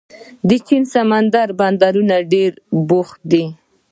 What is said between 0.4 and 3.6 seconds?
د چین سمندري بندرونه ډېر بوخت دي.